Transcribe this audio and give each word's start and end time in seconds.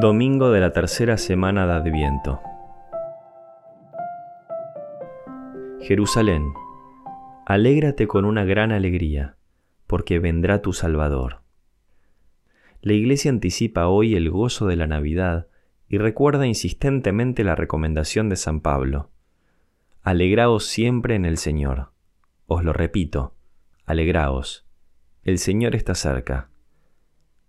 Domingo 0.00 0.50
de 0.50 0.58
la 0.58 0.72
tercera 0.72 1.16
semana 1.16 1.68
de 1.68 1.72
Adviento. 1.74 2.40
Jerusalén, 5.82 6.52
alégrate 7.46 8.08
con 8.08 8.24
una 8.24 8.44
gran 8.44 8.72
alegría, 8.72 9.36
porque 9.86 10.18
vendrá 10.18 10.62
tu 10.62 10.72
Salvador. 10.72 11.42
La 12.82 12.94
Iglesia 12.94 13.30
anticipa 13.30 13.86
hoy 13.86 14.16
el 14.16 14.30
gozo 14.30 14.66
de 14.66 14.74
la 14.74 14.88
Navidad 14.88 15.46
y 15.88 15.98
recuerda 15.98 16.44
insistentemente 16.44 17.44
la 17.44 17.54
recomendación 17.54 18.28
de 18.28 18.34
San 18.34 18.62
Pablo. 18.62 19.12
Alegraos 20.02 20.66
siempre 20.66 21.14
en 21.14 21.24
el 21.24 21.38
Señor. 21.38 21.92
Os 22.46 22.64
lo 22.64 22.72
repito, 22.72 23.36
alegraos. 23.86 24.66
El 25.22 25.38
Señor 25.38 25.76
está 25.76 25.94
cerca. 25.94 26.50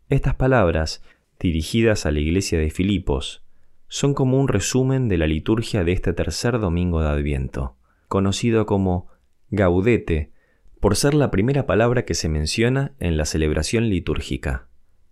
Estas 0.10 0.36
palabras, 0.36 1.02
dirigidas 1.40 2.06
a 2.06 2.12
la 2.12 2.20
iglesia 2.20 2.60
de 2.60 2.70
Filipos, 2.70 3.44
son 3.88 4.14
como 4.14 4.40
un 4.40 4.48
resumen 4.48 5.08
de 5.08 5.18
la 5.18 5.28
liturgia 5.28 5.84
de 5.84 5.92
este 5.92 6.14
tercer 6.14 6.60
domingo 6.60 7.02
de 7.02 7.10
Adviento, 7.10 7.76
conocido 8.08 8.66
como 8.66 9.08
Gaudete, 9.50 10.32
por 10.80 10.96
ser 10.96 11.14
la 11.14 11.32
primera 11.32 11.66
palabra 11.66 12.06
que 12.06 12.14
se 12.14 12.30
menciona 12.30 12.94
en 13.00 13.18
la 13.18 13.26
celebración 13.26 13.90
litúrgica. 13.90 14.68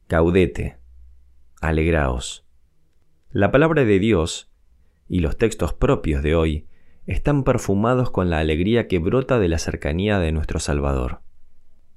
Gaudete, 0.10 0.78
alegraos. 1.62 2.46
La 3.32 3.52
palabra 3.52 3.86
de 3.86 4.00
Dios 4.00 4.52
y 5.08 5.20
los 5.20 5.38
textos 5.38 5.74
propios 5.74 6.22
de 6.22 6.36
hoy 6.36 6.68
están 7.08 7.44
perfumados 7.44 8.12
con 8.12 8.30
la 8.30 8.40
alegría 8.40 8.88
que 8.88 9.00
brota 9.00 9.40
de 9.40 9.48
la 9.48 9.58
cercanía 9.58 10.20
de 10.20 10.32
nuestro 10.32 10.60
Salvador. 10.60 11.22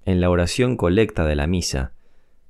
En 0.04 0.20
la 0.20 0.30
oración 0.30 0.76
colecta 0.76 1.24
de 1.24 1.34
la 1.34 1.46
misa, 1.46 1.95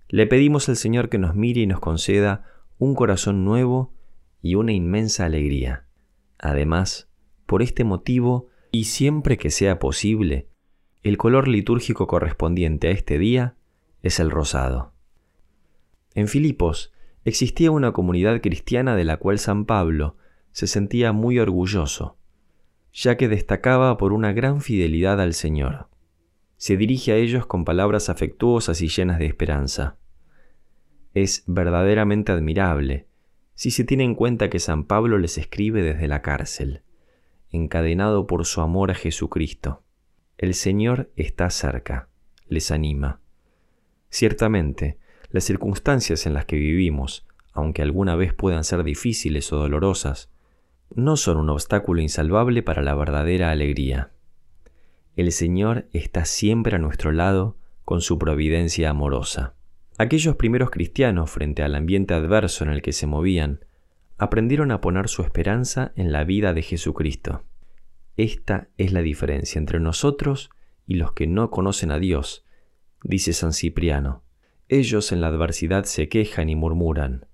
le 0.09 0.27
pedimos 0.27 0.69
al 0.69 0.77
Señor 0.77 1.09
que 1.09 1.19
nos 1.19 1.34
mire 1.34 1.62
y 1.62 1.66
nos 1.66 1.80
conceda 1.80 2.45
un 2.78 2.95
corazón 2.95 3.45
nuevo 3.45 3.92
y 4.41 4.55
una 4.55 4.72
inmensa 4.72 5.25
alegría. 5.25 5.86
Además, 6.39 7.11
por 7.47 7.62
este 7.62 7.84
motivo, 7.84 8.48
y 8.70 8.84
siempre 8.84 9.36
que 9.36 9.50
sea 9.50 9.78
posible, 9.78 10.48
el 11.03 11.17
color 11.17 11.48
litúrgico 11.48 12.06
correspondiente 12.06 12.89
a 12.89 12.91
este 12.91 13.19
día 13.19 13.56
es 14.03 14.20
el 14.20 14.30
rosado. 14.30 14.92
En 16.14 16.28
Filipos 16.28 16.92
existía 17.25 17.70
una 17.70 17.92
comunidad 17.92 18.41
cristiana 18.41 18.95
de 18.95 19.05
la 19.05 19.17
cual 19.17 19.39
San 19.39 19.64
Pablo 19.64 20.17
se 20.52 20.67
sentía 20.67 21.12
muy 21.12 21.39
orgulloso, 21.39 22.17
ya 22.92 23.17
que 23.17 23.28
destacaba 23.28 23.97
por 23.97 24.12
una 24.12 24.33
gran 24.33 24.61
fidelidad 24.61 25.20
al 25.20 25.34
Señor 25.34 25.89
se 26.56 26.77
dirige 26.77 27.12
a 27.12 27.17
ellos 27.17 27.47
con 27.47 27.64
palabras 27.64 28.08
afectuosas 28.08 28.80
y 28.80 28.89
llenas 28.89 29.19
de 29.19 29.27
esperanza. 29.27 29.98
Es 31.17 31.45
verdaderamente 31.47 32.31
admirable 32.31 33.06
si 33.55 33.70
se 33.70 33.84
tiene 33.84 34.05
en 34.05 34.14
cuenta 34.14 34.50
que 34.50 34.59
San 34.59 34.84
Pablo 34.84 35.17
les 35.17 35.39
escribe 35.39 35.83
desde 35.83 36.08
la 36.08 36.20
cárcel, 36.20 36.83
encadenado 37.50 38.27
por 38.27 38.45
su 38.45 38.61
amor 38.61 38.91
a 38.91 38.95
Jesucristo. 38.95 39.83
El 40.36 40.53
Señor 40.53 41.11
está 41.17 41.48
cerca, 41.48 42.11
les 42.48 42.70
anima. 42.70 43.23
Ciertamente, 44.11 44.98
las 45.31 45.45
circunstancias 45.45 46.27
en 46.27 46.34
las 46.34 46.45
que 46.45 46.56
vivimos, 46.56 47.27
aunque 47.55 47.80
alguna 47.80 48.14
vez 48.14 48.34
puedan 48.34 48.62
ser 48.62 48.84
difíciles 48.84 49.51
o 49.55 49.56
dolorosas, 49.56 50.30
no 50.95 51.17
son 51.17 51.39
un 51.39 51.48
obstáculo 51.48 52.03
insalvable 52.03 52.62
para 52.62 52.83
la 52.83 52.95
verdadera 52.95 53.51
alegría. 53.51 54.11
El 55.17 55.33
Señor 55.33 55.89
está 55.95 56.27
siempre 56.27 56.77
a 56.77 56.78
nuestro 56.78 57.11
lado 57.11 57.56
con 57.86 58.03
su 58.03 58.19
providencia 58.19 58.91
amorosa. 58.91 59.55
Aquellos 59.98 60.36
primeros 60.36 60.70
cristianos, 60.70 61.30
frente 61.30 61.62
al 61.62 61.75
ambiente 61.75 62.12
adverso 62.12 62.64
en 62.64 62.70
el 62.70 62.83
que 62.83 62.92
se 62.92 63.06
movían, 63.06 63.64
aprendieron 64.19 64.70
a 64.70 64.80
poner 64.80 65.08
su 65.08 65.22
esperanza 65.22 65.92
en 65.97 66.12
la 66.12 66.25
vida 66.25 66.52
de 66.52 66.62
Jesucristo. 66.62 67.44
Esta 68.17 68.68
es 68.77 68.92
la 68.92 69.01
diferencia 69.01 69.58
entre 69.58 69.80
nosotros 69.80 70.51
y 70.86 70.95
los 70.96 71.12
que 71.12 71.27
no 71.27 71.51
conocen 71.51 71.90
a 71.90 71.98
Dios, 71.98 72.45
dice 73.02 73.33
San 73.33 73.52
Cipriano. 73.52 74.23
Ellos 74.68 75.12
en 75.12 75.20
la 75.20 75.29
adversidad 75.29 75.84
se 75.84 76.08
quejan 76.08 76.48
y 76.51 76.57
murmuran. 76.57 77.27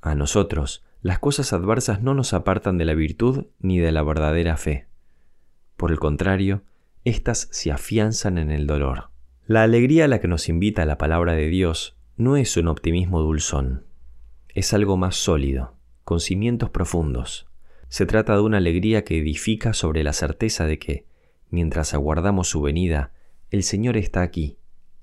A 0.00 0.14
nosotros, 0.14 0.84
las 1.02 1.18
cosas 1.18 1.52
adversas 1.52 2.02
no 2.02 2.14
nos 2.14 2.32
apartan 2.32 2.78
de 2.78 2.84
la 2.84 2.94
virtud 2.94 3.46
ni 3.58 3.78
de 3.78 3.92
la 3.92 4.02
verdadera 4.02 4.56
fe. 4.56 4.86
Por 5.76 5.90
el 5.90 5.98
contrario, 5.98 6.62
éstas 7.04 7.48
se 7.50 7.72
afianzan 7.72 8.38
en 8.38 8.50
el 8.50 8.66
dolor. 8.66 9.11
La 9.52 9.64
alegría 9.64 10.06
a 10.06 10.08
la 10.08 10.18
que 10.18 10.28
nos 10.28 10.48
invita 10.48 10.86
la 10.86 10.96
palabra 10.96 11.34
de 11.34 11.46
Dios 11.48 11.94
no 12.16 12.38
es 12.38 12.56
un 12.56 12.68
optimismo 12.68 13.20
dulzón, 13.20 13.84
es 14.48 14.72
algo 14.72 14.96
más 14.96 15.14
sólido, 15.14 15.74
con 16.04 16.20
cimientos 16.20 16.70
profundos. 16.70 17.50
Se 17.88 18.06
trata 18.06 18.34
de 18.34 18.40
una 18.40 18.56
alegría 18.56 19.04
que 19.04 19.18
edifica 19.18 19.74
sobre 19.74 20.04
la 20.04 20.14
certeza 20.14 20.64
de 20.64 20.78
que, 20.78 21.04
mientras 21.50 21.92
aguardamos 21.92 22.48
su 22.48 22.62
venida, 22.62 23.12
el 23.50 23.62
Señor 23.62 23.98
está 23.98 24.22
aquí, 24.22 24.56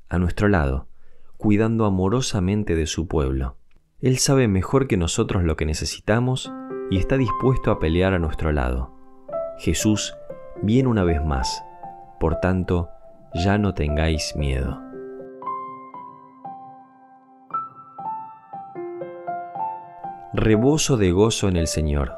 a 0.08 0.18
nuestro 0.18 0.48
lado, 0.48 0.88
cuidando 1.38 1.86
amorosamente 1.86 2.76
de 2.76 2.88
su 2.88 3.08
pueblo. 3.08 3.56
Él 4.02 4.18
sabe 4.18 4.48
mejor 4.48 4.88
que 4.88 4.98
nosotros 4.98 5.44
lo 5.44 5.58
que 5.58 5.68
necesitamos 5.68 6.52
y 6.90 6.98
está 6.98 7.18
dispuesto 7.18 7.70
a 7.70 7.78
pelear 7.78 8.16
a 8.16 8.20
nuestro 8.20 8.52
lado. 8.52 8.98
Jesús 9.60 10.16
viene 10.64 10.90
una 10.90 11.04
vez 11.04 11.24
más 11.24 11.62
por 12.20 12.42
tanto, 12.42 12.90
ya 13.34 13.58
no 13.58 13.74
tengáis 13.74 14.36
miedo. 14.36 14.80
Reboso 20.34 20.98
de 20.98 21.12
gozo 21.12 21.48
en 21.48 21.58
el 21.58 21.68
Señor, 21.68 22.14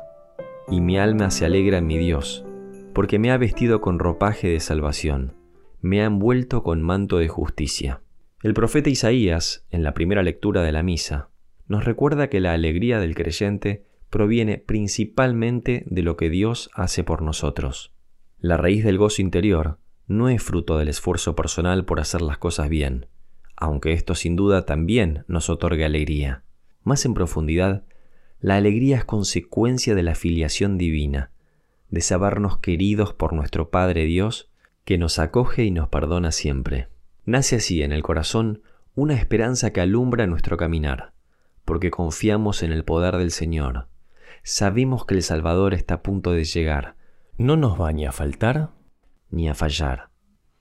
y 0.68 0.82
mi 0.82 0.98
alma 0.98 1.32
se 1.32 1.46
alegra 1.46 1.78
en 1.80 1.88
mi 1.88 1.98
Dios, 1.98 2.46
porque 2.94 3.20
me 3.20 3.32
ha 3.32 3.38
vestido 3.38 3.82
con 3.82 4.00
ropaje 4.00 4.50
de 4.50 4.60
salvación, 4.60 5.34
me 5.82 6.02
ha 6.02 6.06
envuelto 6.06 6.62
con 6.62 6.82
manto 6.82 7.18
de 7.18 7.28
justicia. 7.28 8.02
El 8.44 8.54
profeta 8.54 8.90
Isaías, 8.90 9.66
en 9.70 9.84
la 9.84 9.94
primera 9.94 10.24
lectura 10.24 10.62
de 10.62 10.72
la 10.72 10.84
misa, 10.84 11.30
nos 11.68 11.86
recuerda 11.86 12.28
que 12.28 12.40
la 12.40 12.54
alegría 12.54 13.00
del 13.00 13.16
creyente 13.16 13.86
proviene 14.10 14.58
principalmente 14.58 15.84
de 15.88 16.02
lo 16.02 16.18
que 16.18 16.30
Dios 16.30 16.70
hace 16.74 17.04
por 17.04 17.22
nosotros. 17.22 17.94
La 18.40 18.58
raíz 18.58 18.84
del 18.84 18.98
gozo 18.98 19.22
interior 19.22 19.80
no 20.08 20.30
es 20.30 20.42
fruto 20.42 20.78
del 20.78 20.90
esfuerzo 20.90 21.36
personal 21.36 21.86
por 21.86 22.00
hacer 22.00 22.22
las 22.22 22.38
cosas 22.38 22.70
bien, 22.70 23.08
aunque 23.56 23.94
esto 23.94 24.16
sin 24.16 24.36
duda 24.36 24.66
también 24.66 25.24
nos 25.28 25.50
otorga 25.50 25.86
alegría. 25.86 26.44
Más 26.84 27.06
en 27.06 27.14
profundidad, 27.14 27.84
la 28.40 28.56
alegría 28.56 28.98
es 28.98 29.06
consecuencia 29.06 29.94
de 29.96 30.04
la 30.04 30.16
filiación 30.16 30.78
divina, 30.78 31.32
de 31.90 32.02
sabernos 32.02 32.58
queridos 32.58 33.14
por 33.14 33.34
nuestro 33.34 33.70
Padre 33.70 34.06
Dios, 34.06 34.50
que 34.84 34.98
nos 34.98 35.20
acoge 35.20 35.64
y 35.64 35.72
nos 35.72 35.90
perdona 35.90 36.32
siempre. 36.32 36.88
Nace 37.24 37.58
así 37.58 37.84
en 37.84 37.92
el 37.92 38.02
corazón 38.02 38.64
una 38.96 39.14
esperanza 39.14 39.72
que 39.72 39.82
alumbra 39.82 40.26
nuestro 40.26 40.58
caminar, 40.58 41.14
porque 41.66 41.92
confiamos 41.92 42.64
en 42.64 42.72
el 42.72 42.84
poder 42.84 43.18
del 43.18 43.32
Señor. 43.32 43.88
Sabemos 44.44 45.06
que 45.06 45.14
el 45.14 45.22
Salvador 45.22 45.74
está 45.74 45.96
a 45.96 46.02
punto 46.02 46.32
de 46.32 46.44
llegar. 46.44 46.96
No 47.38 47.58
nos 47.58 47.78
ni 47.94 48.06
a 48.06 48.12
faltar 48.12 48.72
ni 49.31 49.50
a 49.50 49.56
fallar. 49.56 50.09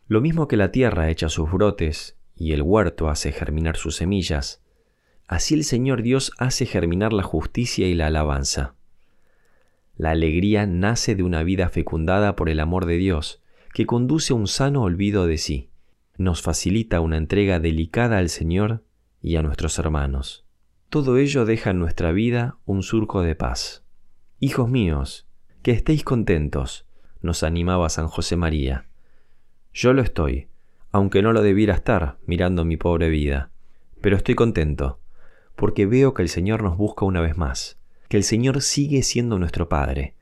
Lo 0.07 0.21
mismo 0.21 0.49
que 0.49 0.57
la 0.57 0.73
tierra 0.73 1.11
echa 1.11 1.29
sus 1.29 1.51
brotes 1.53 2.17
y 2.35 2.53
el 2.53 2.63
huerto 2.63 3.09
hace 3.09 3.33
germinar 3.33 3.77
sus 3.77 3.97
semillas, 3.97 4.63
así 5.29 5.55
el 5.55 5.65
Señor 5.65 6.03
Dios 6.03 6.33
hace 6.39 6.67
germinar 6.67 7.13
la 7.13 7.23
justicia 7.23 7.87
y 7.87 7.95
la 7.95 8.07
alabanza. 8.07 8.75
La 9.97 10.13
alegría 10.13 10.67
nace 10.67 11.15
de 11.15 11.23
una 11.23 11.43
vida 11.43 11.69
fecundada 11.69 12.35
por 12.35 12.49
el 12.49 12.61
amor 12.61 12.87
de 12.87 12.97
Dios, 12.97 13.43
que 13.75 13.87
conduce 13.87 14.33
a 14.33 14.37
un 14.37 14.49
sano 14.49 14.83
olvido 14.83 15.27
de 15.27 15.37
sí, 15.37 15.71
nos 16.17 16.43
facilita 16.43 17.01
una 17.01 17.17
entrega 17.17 17.61
delicada 17.61 18.19
al 18.19 18.29
Señor 18.29 18.85
y 19.23 19.37
a 19.37 19.43
nuestros 19.43 19.79
hermanos. 19.79 20.45
Todo 20.89 21.19
ello 21.19 21.45
deja 21.45 21.71
en 21.71 21.79
nuestra 21.79 22.13
vida 22.13 22.59
un 22.65 22.83
surco 22.83 23.23
de 23.23 23.35
paz. 23.35 23.85
Hijos 24.39 24.69
míos, 24.69 25.29
que 25.63 25.71
estéis 25.71 26.03
contentos, 26.03 26.87
nos 27.23 27.43
animaba 27.43 27.89
San 27.89 28.09
José 28.09 28.37
María. 28.37 28.87
Yo 29.73 29.93
lo 29.93 30.03
estoy, 30.03 30.49
aunque 30.93 31.23
no 31.23 31.33
lo 31.33 31.43
debiera 31.43 31.75
estar 31.75 32.19
mirando 32.27 32.65
mi 32.65 32.77
pobre 32.77 33.09
vida, 33.09 33.51
pero 34.01 34.17
estoy 34.17 34.35
contento, 34.35 34.99
porque 35.57 35.87
veo 35.87 36.15
que 36.15 36.23
el 36.23 36.29
Señor 36.29 36.63
nos 36.63 36.77
busca 36.77 37.05
una 37.05 37.21
vez 37.21 37.37
más, 37.37 37.79
que 38.09 38.17
el 38.17 38.25
Señor 38.25 38.63
sigue 38.63 39.03
siendo 39.03 39.39
nuestro 39.39 39.69
Padre, 39.69 40.15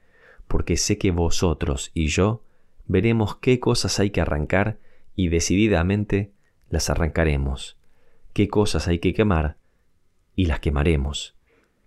porque 0.47 0.77
sé 0.77 0.99
que 0.99 1.11
vosotros 1.11 1.91
y 1.95 2.09
yo 2.09 2.43
veremos 2.87 3.37
qué 3.37 3.61
cosas 3.61 4.01
hay 4.01 4.11
que 4.11 4.21
arrancar 4.21 4.79
y 5.15 5.29
decididamente 5.29 6.33
las 6.71 6.91
arrancaremos, 6.91 7.79
qué 8.33 8.49
cosas 8.49 8.89
hay 8.89 8.99
que 8.99 9.15
quemar 9.15 9.57
y 10.35 10.47
las 10.47 10.61
quemaremos, 10.61 11.35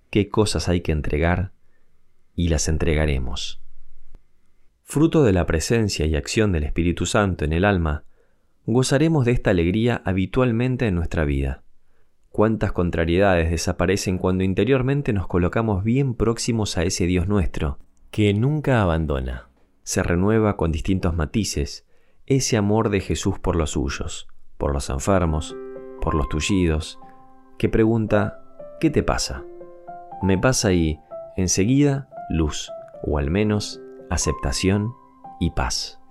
qué 0.10 0.30
cosas 0.30 0.69
hay 0.69 0.81
que 0.81 0.92
entregar 0.92 1.52
y 2.36 2.50
las 2.50 2.68
entregaremos. 2.68 3.61
Fruto 4.91 5.23
de 5.23 5.31
la 5.31 5.45
presencia 5.45 6.05
y 6.05 6.17
acción 6.17 6.51
del 6.51 6.65
Espíritu 6.65 7.05
Santo 7.05 7.45
en 7.45 7.53
el 7.53 7.63
alma, 7.63 8.03
gozaremos 8.65 9.23
de 9.23 9.31
esta 9.31 9.51
alegría 9.51 10.01
habitualmente 10.03 10.85
en 10.85 10.95
nuestra 10.95 11.23
vida. 11.23 11.63
Cuántas 12.29 12.73
contrariedades 12.73 13.49
desaparecen 13.51 14.17
cuando 14.17 14.43
interiormente 14.43 15.13
nos 15.13 15.27
colocamos 15.27 15.85
bien 15.85 16.13
próximos 16.13 16.77
a 16.77 16.83
ese 16.83 17.05
Dios 17.05 17.29
nuestro, 17.29 17.79
que 18.11 18.33
nunca 18.33 18.81
abandona. 18.81 19.47
Se 19.83 20.03
renueva 20.03 20.57
con 20.57 20.73
distintos 20.73 21.15
matices 21.15 21.88
ese 22.25 22.57
amor 22.57 22.89
de 22.89 22.99
Jesús 22.99 23.39
por 23.39 23.55
los 23.55 23.69
suyos, 23.69 24.27
por 24.57 24.73
los 24.73 24.89
enfermos, 24.89 25.55
por 26.01 26.15
los 26.15 26.27
tullidos, 26.27 26.99
que 27.57 27.69
pregunta, 27.69 28.43
¿qué 28.81 28.89
te 28.89 29.03
pasa? 29.03 29.45
Me 30.21 30.38
pasa 30.38 30.73
y, 30.73 30.99
enseguida, 31.38 32.09
luz, 32.29 32.69
o 33.03 33.17
al 33.17 33.31
menos 33.31 33.81
aceptación 34.12 34.94
y 35.40 35.52
paz. 35.52 36.02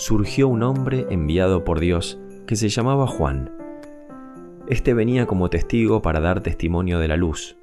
surgió 0.00 0.48
un 0.48 0.62
hombre 0.62 1.06
enviado 1.10 1.62
por 1.62 1.78
Dios 1.78 2.18
que 2.46 2.56
se 2.56 2.70
llamaba 2.70 3.06
Juan. 3.06 3.52
Este 4.66 4.94
venía 4.94 5.26
como 5.26 5.50
testigo 5.50 6.00
para 6.00 6.20
dar 6.20 6.40
testimonio 6.40 6.98
de 6.98 7.06
la 7.06 7.18
luz, 7.18 7.58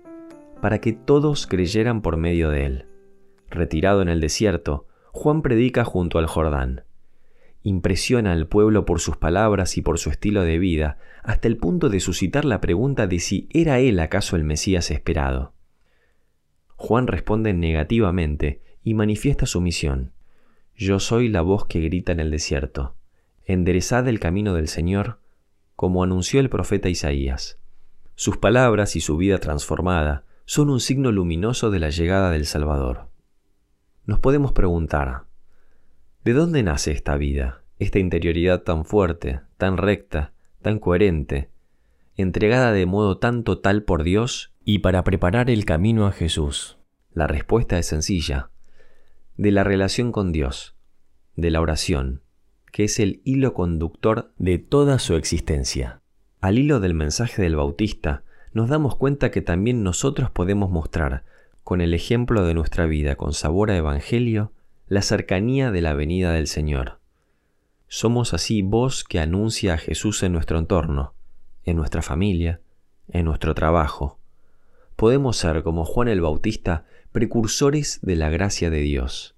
para 0.61 0.79
que 0.79 0.93
todos 0.93 1.47
creyeran 1.47 2.03
por 2.03 2.15
medio 2.15 2.51
de 2.51 2.65
él. 2.65 2.85
Retirado 3.49 4.03
en 4.03 4.07
el 4.07 4.21
desierto, 4.21 4.85
Juan 5.13 5.41
predica 5.41 5.83
junto 5.83 6.19
al 6.19 6.27
Jordán. 6.27 6.83
Impresiona 7.63 8.31
al 8.31 8.47
pueblo 8.47 8.85
por 8.85 8.99
sus 8.99 9.17
palabras 9.17 9.77
y 9.77 9.81
por 9.81 9.99
su 9.99 10.09
estilo 10.09 10.43
de 10.43 10.57
vida, 10.57 10.97
hasta 11.23 11.47
el 11.47 11.57
punto 11.57 11.89
de 11.89 11.99
suscitar 11.99 12.45
la 12.45 12.61
pregunta 12.61 13.07
de 13.07 13.19
si 13.19 13.49
era 13.51 13.79
él 13.79 13.99
acaso 13.99 14.35
el 14.35 14.43
Mesías 14.43 14.91
esperado. 14.91 15.53
Juan 16.75 17.07
responde 17.07 17.53
negativamente 17.53 18.61
y 18.83 18.93
manifiesta 18.93 19.45
su 19.45 19.59
misión. 19.59 20.13
Yo 20.75 20.99
soy 20.99 21.27
la 21.27 21.41
voz 21.41 21.65
que 21.65 21.81
grita 21.81 22.11
en 22.11 22.19
el 22.19 22.31
desierto. 22.31 22.95
Enderezad 23.45 24.07
el 24.07 24.19
camino 24.19 24.53
del 24.53 24.67
Señor, 24.67 25.19
como 25.75 26.03
anunció 26.03 26.39
el 26.39 26.49
profeta 26.49 26.87
Isaías. 26.87 27.59
Sus 28.15 28.37
palabras 28.37 28.95
y 28.95 29.01
su 29.01 29.17
vida 29.17 29.39
transformada 29.39 30.25
son 30.45 30.69
un 30.69 30.79
signo 30.79 31.11
luminoso 31.11 31.71
de 31.71 31.79
la 31.79 31.89
llegada 31.89 32.31
del 32.31 32.45
Salvador. 32.45 33.09
Nos 34.05 34.19
podemos 34.19 34.53
preguntar, 34.53 35.25
¿de 36.23 36.33
dónde 36.33 36.63
nace 36.63 36.91
esta 36.91 37.15
vida, 37.17 37.63
esta 37.79 37.99
interioridad 37.99 38.63
tan 38.63 38.85
fuerte, 38.85 39.41
tan 39.57 39.77
recta, 39.77 40.33
tan 40.61 40.79
coherente, 40.79 41.49
entregada 42.15 42.71
de 42.71 42.85
modo 42.85 43.17
tan 43.17 43.43
total 43.43 43.83
por 43.83 44.03
Dios 44.03 44.53
y 44.63 44.79
para 44.79 45.03
preparar 45.03 45.49
el 45.49 45.65
camino 45.65 46.07
a 46.07 46.11
Jesús? 46.11 46.77
La 47.13 47.27
respuesta 47.27 47.79
es 47.79 47.87
sencilla, 47.87 48.49
de 49.37 49.51
la 49.51 49.63
relación 49.63 50.11
con 50.11 50.31
Dios, 50.31 50.75
de 51.35 51.51
la 51.51 51.61
oración, 51.61 52.21
que 52.71 52.83
es 52.83 52.99
el 52.99 53.21
hilo 53.23 53.53
conductor 53.53 54.33
de 54.37 54.57
toda 54.57 54.99
su 54.99 55.15
existencia. 55.15 56.01
Al 56.41 56.59
hilo 56.59 56.79
del 56.79 56.93
mensaje 56.93 57.41
del 57.41 57.55
Bautista, 57.55 58.23
nos 58.53 58.69
damos 58.69 58.95
cuenta 58.95 59.31
que 59.31 59.41
también 59.41 59.83
nosotros 59.83 60.31
podemos 60.31 60.69
mostrar, 60.71 61.23
con 61.63 61.81
el 61.81 61.93
ejemplo 61.93 62.45
de 62.45 62.53
nuestra 62.53 62.85
vida 62.85 63.15
con 63.15 63.33
sabor 63.33 63.71
a 63.71 63.77
Evangelio, 63.77 64.53
la 64.87 65.01
cercanía 65.01 65.69
de 65.71 65.81
la 65.81 65.93
venida 65.93 66.31
del 66.31 66.47
Señor. 66.47 66.99
Somos 67.87 68.33
así 68.33 68.61
voz 68.61 69.03
que 69.03 69.19
anuncia 69.19 69.73
a 69.73 69.77
Jesús 69.77 70.23
en 70.23 70.31
nuestro 70.31 70.59
entorno, 70.59 71.13
en 71.63 71.75
nuestra 71.75 72.01
familia, 72.01 72.61
en 73.09 73.25
nuestro 73.25 73.53
trabajo. 73.53 74.19
Podemos 74.95 75.35
ser, 75.37 75.63
como 75.63 75.83
Juan 75.83 76.07
el 76.07 76.21
Bautista, 76.21 76.85
precursores 77.11 77.99
de 78.01 78.15
la 78.15 78.29
gracia 78.29 78.69
de 78.69 78.79
Dios. 78.79 79.35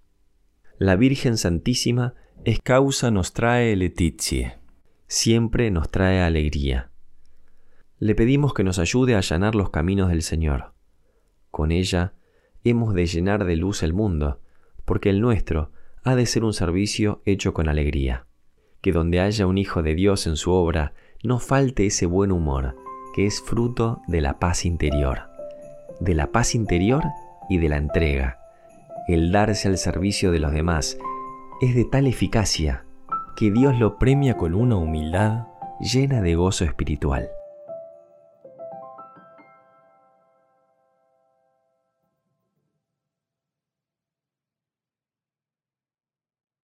La 0.77 0.95
Virgen 0.95 1.37
Santísima 1.37 2.13
es 2.45 2.59
causa 2.59 3.09
nos 3.09 3.33
trae 3.33 3.75
letizie, 3.75 4.57
siempre 5.07 5.71
nos 5.71 5.89
trae 5.89 6.21
alegría. 6.21 6.91
Le 7.97 8.13
pedimos 8.15 8.53
que 8.53 8.63
nos 8.63 8.77
ayude 8.77 9.15
a 9.15 9.17
allanar 9.17 9.55
los 9.55 9.71
caminos 9.71 10.09
del 10.09 10.21
Señor. 10.21 10.73
Con 11.49 11.71
ella 11.71 12.13
hemos 12.63 12.93
de 12.93 13.07
llenar 13.07 13.45
de 13.45 13.55
luz 13.55 13.83
el 13.83 13.93
mundo, 13.93 14.39
porque 14.89 15.11
el 15.11 15.21
nuestro 15.21 15.69
ha 16.03 16.15
de 16.15 16.25
ser 16.25 16.43
un 16.43 16.51
servicio 16.51 17.21
hecho 17.23 17.53
con 17.53 17.69
alegría. 17.69 18.25
Que 18.81 18.91
donde 18.91 19.19
haya 19.19 19.45
un 19.45 19.59
Hijo 19.59 19.83
de 19.83 19.93
Dios 19.93 20.25
en 20.25 20.35
su 20.35 20.51
obra, 20.51 20.93
no 21.23 21.37
falte 21.37 21.85
ese 21.85 22.07
buen 22.07 22.31
humor, 22.31 22.75
que 23.13 23.27
es 23.27 23.39
fruto 23.39 24.01
de 24.07 24.19
la 24.19 24.39
paz 24.39 24.65
interior, 24.65 25.29
de 25.99 26.15
la 26.15 26.31
paz 26.31 26.55
interior 26.55 27.03
y 27.51 27.59
de 27.59 27.69
la 27.69 27.77
entrega. 27.77 28.39
El 29.07 29.31
darse 29.31 29.67
al 29.67 29.77
servicio 29.77 30.31
de 30.31 30.39
los 30.39 30.53
demás 30.53 30.97
es 31.61 31.75
de 31.75 31.85
tal 31.85 32.07
eficacia 32.07 32.83
que 33.37 33.51
Dios 33.51 33.77
lo 33.77 33.99
premia 33.99 34.37
con 34.37 34.55
una 34.55 34.75
humildad 34.75 35.45
llena 35.79 36.23
de 36.23 36.33
gozo 36.33 36.65
espiritual. 36.65 37.29